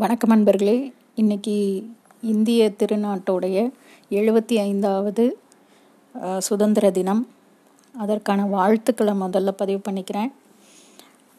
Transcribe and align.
வணக்கம் 0.00 0.30
நண்பர்களே 0.30 0.92
இன்னைக்கு 1.14 1.54
இந்திய 2.22 2.72
திருநாட்டோடைய 2.78 3.56
எழுபத்தி 4.10 4.54
ஐந்தாவது 4.58 5.24
சுதந்திர 6.38 6.90
தினம். 6.90 7.28
அதற்கான 7.98 8.46
வாழ்த்துக்களை 8.46 9.14
முதல்ல 9.20 9.50
பதிவு 9.50 9.80
பண்ணிக்கிறேன். 9.88 10.32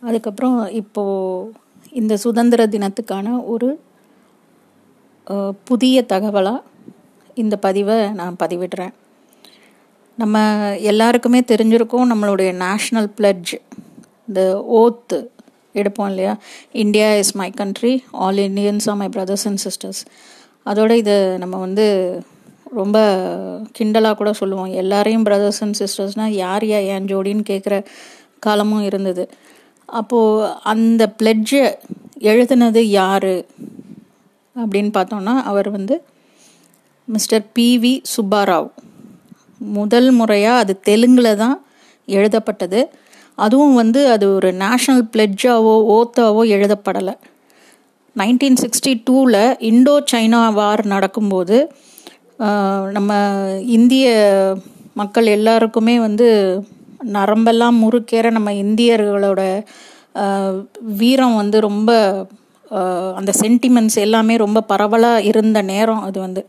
அதுக்கப்புறம் 0.00 0.68
இப்போது 0.80 1.52
இந்த 1.90 2.16
சுதந்திர 2.16 2.66
தினத்துக்கான 2.66 3.44
ஒரு 3.44 3.80
புதிய 5.64 6.04
தகவலாக 6.08 6.62
இந்த 7.34 7.56
பதிவை 7.56 8.10
நான் 8.10 8.40
பதிவிடுறேன். 8.44 8.94
நம்ம 10.16 10.38
எல்லாருக்குமே 10.90 11.40
தெரிஞ்சிருக்கோம் 11.40 12.10
நம்மளுடைய 12.12 12.52
நேஷ்னல் 12.64 13.10
பிளட்ஜ் 13.16 13.54
இந்த 14.28 14.42
ஓத்து 14.80 15.18
எடுப்போம் 15.76 16.08
இல்லையா? 16.08 16.38
India 16.72 17.14
is 17.14 17.36
my 17.36 17.50
country 17.50 18.04
all 18.10 18.36
Indians 18.36 18.86
are 18.86 18.96
my 18.96 19.08
brothers 19.08 19.46
and 19.48 19.62
sisters 19.66 20.02
அதோட 20.66 20.90
இதை 20.90 21.16
நம்ம 21.36 21.56
வந்து 21.56 21.86
ரொம்ப 22.74 22.98
கிண்டலாக 23.78 24.14
கூட 24.14 24.32
சொல்லுவோம். 24.32 24.72
எல்லாரையும் 24.72 25.22
பிரதர்ஸ் 25.22 25.62
அண்ட் 25.62 25.76
சிஸ்டர்ஸ்னால் 25.78 26.34
யார் 26.44 26.62
யா 26.62 26.86
என் 26.86 27.04
ஜோடின்னு 27.04 27.44
கேட்குற 27.48 27.84
காலமும் 28.38 28.82
இருந்தது. 28.82 29.30
அப்போது 29.86 30.52
அந்த 30.62 31.12
பிளட்ஜை 31.22 31.74
எழுதுனது 32.20 32.78
யார்? 32.78 33.30
அப்படின்னு 34.56 34.90
பார்த்தோன்னா 34.98 35.34
அவர் 35.42 35.70
வந்து 35.70 36.04
மிஸ்டர் 37.04 37.44
பிவி 37.58 38.02
சுப்பாராவ். 38.16 38.70
முதல் 39.58 40.10
முறையாக 40.10 40.58
அது 40.58 40.80
தெலுங்கில் 40.80 41.36
தான் 41.36 41.64
எழுதப்பட்டது. 42.06 42.80
அதுவும் 43.38 43.74
வந்து 43.74 44.00
அது 44.08 44.26
ஒரு 44.34 44.50
நேஷ்னல் 44.62 45.04
பிளெட்ஜாவோ 45.12 45.74
ஓத்தாவோ 45.96 46.42
எழுதப்படலை. 46.56 47.14
நைன்டீன் 48.16 48.60
சிக்ஸ்டி 48.62 48.92
டூவில் 49.06 49.40
இண்டோ 49.70 49.94
சைனா 50.12 50.40
வார் 50.52 50.82
நடக்கும்போது 50.86 51.56
நம்ம 52.96 53.10
இந்திய 53.76 54.06
மக்கள் 54.94 55.26
எல்லாருக்குமே 55.26 55.94
வந்து 55.98 56.28
நரம்பெல்லாம் 57.16 57.76
முறுக்கேற 57.82 58.26
நம்ம 58.30 58.50
இந்தியர்களோட 58.64 59.42
வீரம் 61.00 61.36
வந்து 61.36 61.58
ரொம்ப 61.60 61.90
அந்த 63.18 63.30
சென்டிமெண்ட்ஸ் 63.42 63.98
எல்லாமே 64.06 64.34
ரொம்ப 64.36 64.60
பரவலாக 64.70 65.26
இருந்த 65.30 65.58
நேரம் 65.72 66.04
அது 66.08 66.18
வந்து. 66.20 66.42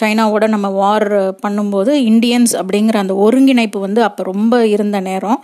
சைனாவோட 0.00 0.44
நம்ம 0.54 0.68
வார் 0.80 1.08
பண்ணும்போது 1.44 1.92
இந்தியன்ஸ் 2.10 2.52
அப்படிங்கிற 2.60 2.96
அந்த 3.04 3.14
ஒருங்கிணைப்பு 3.24 3.78
வந்து 3.86 4.00
அப்போ 4.08 4.22
ரொம்ப 4.32 4.54
இருந்த 4.74 5.00
நேரம். 5.08 5.40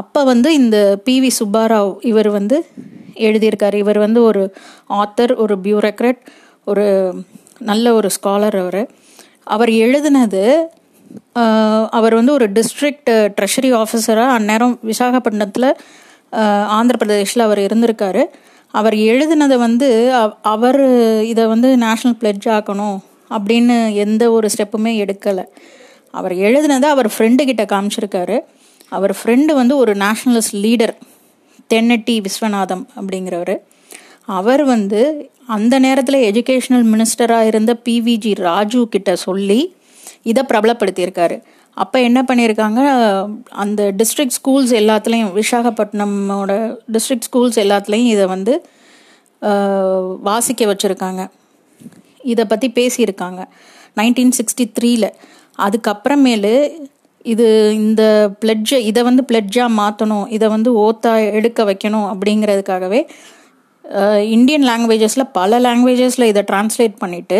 அப்போ 0.00 0.20
வந்து 0.30 0.48
இந்த 0.60 0.78
பிவி 1.06 1.30
சுப்பாராவ் 1.38 1.92
இவர் 2.10 2.30
வந்து 2.38 2.58
எழுதியிருக்காரு. 3.26 3.78
இவர் 3.84 3.98
வந்து 3.98 4.20
ஒரு 4.22 4.42
ஆத்தர் 5.00 5.34
ஒரு 5.44 5.56
பியூரோக்ராட் 5.64 6.20
ஒரு 6.70 6.86
நல்ல 7.70 7.86
ஒரு 7.98 8.08
ஸ்காலர் 8.16 8.56
அவர். 8.64 8.82
அவர் 9.54 9.72
எழுதினது 9.84 10.42
அவர் 11.98 12.14
வந்து 12.18 12.32
ஒரு 12.32 12.46
டிஸ்ட்ரிக்ட் 12.56 13.10
ட்ரெஷரி 13.36 13.70
ஆஃபீஸராக 13.80 14.36
அந்நேரம் 14.38 14.74
விசாகப்பட்டினத்தில் 14.90 15.68
ஆந்திர 16.76 16.96
பிரதேஷில் 17.02 17.46
அவர் 17.46 17.60
இருந்திருக்காரு. 17.66 18.22
அவர் 18.74 18.94
எழுதினதை 19.10 19.56
வந்து 19.66 19.88
அவர் 20.54 20.82
இதை 21.32 21.44
வந்து 21.46 21.70
நேஷ்னல் 21.84 22.18
பிளெட்ஜ் 22.20 22.46
ஆக்கணும். 22.56 22.98
அப்படின்னு 23.36 23.76
எந்த 24.04 24.32
ஒரு 24.32 24.48
ஸ்டெப்புமே 24.54 24.92
எடுக்கலை. 25.04 25.44
அவர் 26.10 26.34
எழுதினதை 26.46 26.88
அவர் 26.94 27.08
ஃப்ரெண்டு 27.16 27.42
கிட்ட 27.44 27.64
காமிச்சிருக்காரு. 27.64 28.38
அவர் 28.88 29.16
ஃப்ரெண்டு 29.20 29.52
வந்து 29.60 29.76
ஒரு 29.76 29.92
நேஷ்னலிஸ்ட் 29.94 30.58
லீடர் 30.64 30.94
தென்னட்டி 31.72 32.16
விஸ்வநாதம் 32.20 32.84
அப்படிங்கிறவர். 33.00 33.54
அவர் 34.24 34.64
வந்து 34.64 35.00
அந்த 35.46 35.78
நேரத்தில் 35.78 36.20
எஜுகேஷனல் 36.30 36.86
மினிஸ்டராக 36.92 37.46
இருந்த 37.46 37.72
பிவிஜி 37.84 38.34
ராஜு 38.34 38.88
கிட்ட 38.88 39.16
சொல்லி 39.16 39.60
இதை 40.22 40.42
பிரபலப்படுத்தியிருக்காரு. 40.48 41.36
அப்போ 41.74 41.98
என்ன 42.00 42.24
பண்ணியிருக்காங்க? 42.28 42.80
அந்த 43.48 43.92
டிஸ்ட்ரிக்ட் 43.98 44.36
ஸ்கூல்ஸ் 44.38 44.72
எல்லாத்துலேயும் 44.80 45.32
விசாகப்பட்டினமோட 45.38 46.52
டிஸ்ட்ரிக்ட் 46.92 47.26
ஸ்கூல்ஸ் 47.28 47.58
எல்லாத்துலேயும் 47.64 48.10
இதை 48.14 48.26
வந்து 48.26 48.54
வாசிக்க 50.28 50.64
வச்சுருக்காங்க. 50.72 51.22
இதை 52.22 52.44
பற்றி 52.44 52.68
பேசியிருக்காங்க. 52.78 53.40
நைன்டீன் 53.98 54.34
சிக்ஸ்டி 54.38 54.64
த்ரீல 54.78 55.06
அதுக்கப்புறமேலு 55.58 56.54
இது 57.24 57.46
இந்த 57.74 58.02
பிளட்ஜை 58.44 58.78
இதை 58.90 59.02
வந்து 59.02 59.22
பிளட்ஜாக 59.28 59.76
மாற்றணும் 59.80 60.26
இதை 60.28 60.48
வந்து 60.48 60.70
ஓத்தா 60.80 61.32
எடுக்க 61.32 61.64
வைக்கணும் 61.64 62.06
அப்படிங்கிறதுக்காகவே 62.12 63.00
இந்தியன் 64.36 64.64
லாங்குவேஜஸில் 64.68 65.30
பல 65.32 65.60
லாங்குவேஜஸில் 65.60 66.30
இதை 66.30 66.42
டிரான்ஸ்லேட் 66.50 66.96
பண்ணிவிட்டு 67.04 67.38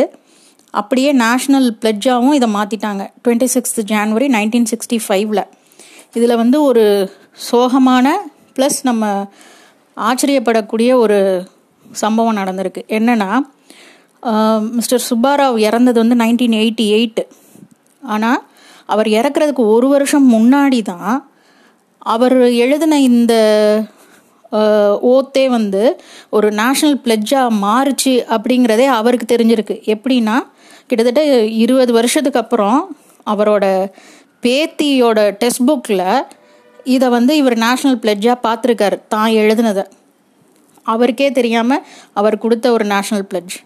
அப்படியே 0.70 1.10
நேஷ்னல் 1.16 1.68
பிளட்ஜாகவும் 1.82 2.36
இதை 2.38 2.48
மாற்றிட்டாங்க 2.54 3.02
twenty 3.24 3.48
sixth 3.54 3.80
January 3.92 4.28
nineteen 4.36 4.68
sixty 4.72 4.98
ஃபைவ்ல 5.06 5.42
இதில் 6.14 6.36
வந்து 6.36 6.62
ஒரு 6.62 6.84
சோகமான 7.50 8.06
ப்ளஸ் 8.56 8.78
நம்ம 8.82 9.04
ஆச்சரியப்படக்கூடிய 9.96 10.92
ஒரு 10.94 11.18
சம்பவம் 12.02 12.36
நடந்திருக்கு. 12.36 12.82
என்னென்னா 12.88 13.30
மிஸ்டர் 14.76 15.04
சுப்பாராவ் 15.10 15.58
இறந்தது 15.58 15.98
வந்து 16.06 16.16
நைன்டீன் 16.24 16.56
எயிட்டி 16.62 16.86
எயிட் 16.96 17.22
ஆனால் 18.02 18.40
அவர் 18.86 19.06
இறக்குறதுக்கு 19.06 19.64
ஒரு 19.74 19.88
வருஷம் 19.88 20.26
முன்னாடி 20.32 20.82
தான் 20.82 21.30
அவர் 21.98 22.36
எழுதின 22.50 23.00
இந்த 23.00 23.34
ஓத்தே 25.12 25.48
வந்து 25.48 25.82
ஒரு 26.30 26.48
நேஷ்னல் 26.50 26.96
பிளெட்ஜாக 27.04 27.56
மாறுச்சு 27.62 28.14
அப்படிங்கிறதே 28.34 28.86
அவருக்கு 28.86 29.26
தெரிஞ்சிருக்கு. 29.34 29.76
எப்படின்னா 29.94 30.36
கிட்டத்தட்ட 30.86 31.22
இருபது 31.44 31.92
வருஷத்துக்கு 31.92 32.40
அப்புறம் 32.40 32.96
அவரோட 33.26 33.64
பேத்தியோட 34.42 35.18
டெக்ஸ்ட் 35.40 35.66
புக்கில் 35.66 36.24
இதை 36.84 37.08
வந்து 37.08 37.36
இவர் 37.36 37.56
நேஷ்னல் 37.58 37.98
பிளெட்ஜாக 38.02 38.42
பார்த்துருக்காரு 38.46 38.98
தான் 39.08 39.30
எழுதினதை. 39.30 39.84
அவருக்கே 40.82 41.30
தெரியாமல் 41.32 41.84
அவர் 42.12 42.38
கொடுத்த 42.38 42.72
ஒரு 42.72 42.84
நேஷ்னல் 42.84 43.28
பிளட்ஜ் 43.30 43.56